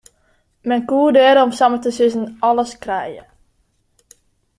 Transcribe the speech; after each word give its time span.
Men 0.63 0.87
koe 0.87 1.11
der 1.17 1.35
om 1.41 1.51
samar 1.59 1.79
te 1.83 1.91
sizzen 1.97 2.25
alles 2.49 2.73
krije. 2.87 3.27